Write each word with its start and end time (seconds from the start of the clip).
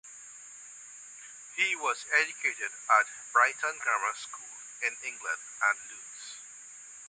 He 1.57 1.75
was 1.75 2.05
educated 2.17 2.71
at 2.89 3.05
Brighton 3.31 3.77
Grammar 3.83 4.15
School 4.15 4.49
in 4.81 4.97
England 5.05 5.41
and 5.69 5.77
Lewes. 5.91 6.41